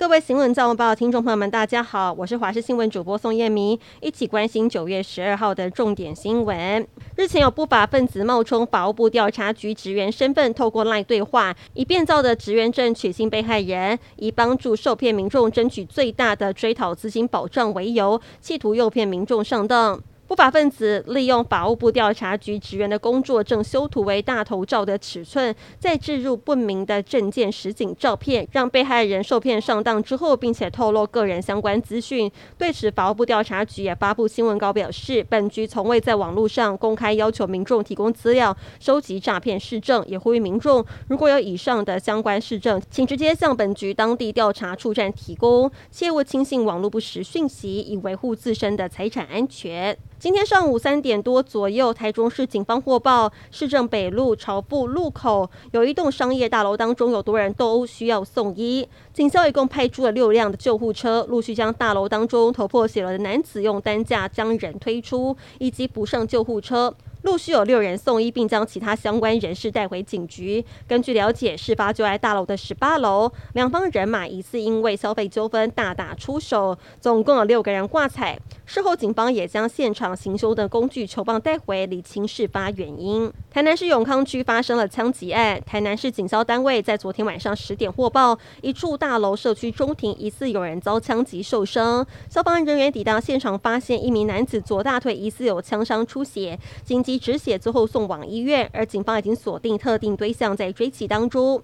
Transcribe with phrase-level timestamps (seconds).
[0.00, 6.88] 各位新闻早晚报的听众朋友们，大家好，我是华视新闻主播宋燕明，一起关心九月十二号的重点新闻。
[7.16, 20.00] 日前有不法分子冒充法务部调查局职员身份，透过 LINE 对话，以变造的职员证取信被害人，以帮助受骗民众争取最大的追讨资金保障为由，企图诱骗民众上当。
[20.30, 32.30] 不法分子利用法务部调查局职员的工作证修图为大头照的尺寸，再置入不明的证件实景照片，让被害人受骗上当之后，并且透露个人相关资讯。
[32.56, 49.98] 对此，法务部调查局也发布新闻稿表示，本局从未在网络上公开要求民众提供资料、收集诈骗市证，也呼吁民众如果有以上的相关市证，请直接向本局当地调查处站提供，切勿轻信网络不实讯息，以维护自身的财产安全。
[50.20, 66.94] 今天上午三点多左右，台中市警方获报，市政北路朝富路口有一栋商业大楼当中有多人斗殴需要送医，警消一共派出了六辆的救护车，陆续将大楼当中头破血流的男子用担架将人推出，以及补上救护车。
[67.22, 70.62] 陆续有六人送医，并将其他相关人士带回警局。
[70.86, 78.38] 根据了解，事发就在大楼的十八楼，两方人马疑似因为消费纠纷大打出手，总共有六个人挂彩。
[78.72, 83.28] 事后，警方也将现场行凶的工具球棒带回，理清事发原因。
[83.50, 92.06] 台南市永康区发生了枪击案，台南市警消单位在昨天晚上十点获报，一处大楼社区中庭疑似有人遭枪击受伤。
[92.28, 101.60] 消防人员抵达现场，发现一名男子左大腿疑似有枪伤出血，紧急止血之后送往医院，而警方已经锁定特定对象，在追缉当中。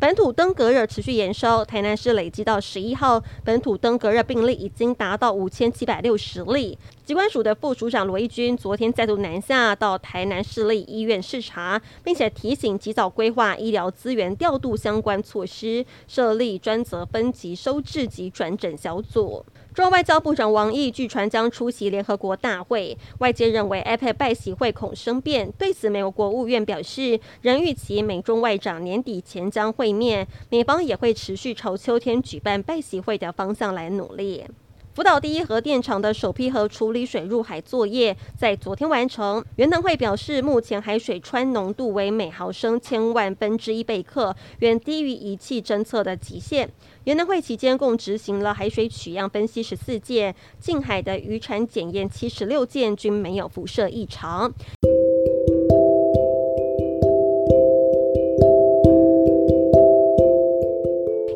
[0.00, 6.78] 本土登革热持续延烧，台南市累计到十一号，本土登革热病例已经达到五千七百六十例。
[7.04, 19.44] 疾管署的副署长罗义军昨天再度南下到台南市立医院视察，并且提醒及早规划医疗资源调度相关措施，设立专责分级收治及转诊小组。
[19.72, 25.50] 中外交部长王毅据传将出席联合国大会，外界认为 APEC 拜习会恐生变。
[25.52, 34.44] 对此，美国国务院表示，仍预期美中外长年底前将会面，美方也会持续朝秋天举办拜习会的方向来努力。
[34.92, 39.42] 福岛第一核电厂的首批核处理水入海作业在昨天完成。
[39.54, 46.68] 原能会表示，目前海水氚浓度为每毫升千万分之一贝克，远低于仪器侦测的极限。
[47.04, 54.52] 原能会期间共执行了海水取样分析十四件，近海的渔船检验七十六件，均没有辐射异常。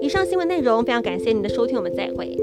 [0.03, 2.37] 以上新闻内容非常感谢您的收听，我们再会。